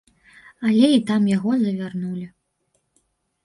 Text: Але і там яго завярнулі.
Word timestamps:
Але 0.69 0.87
і 0.93 1.03
там 1.11 1.21
яго 1.37 1.51
завярнулі. 1.61 2.27